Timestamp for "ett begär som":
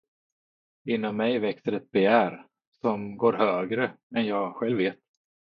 1.71-3.17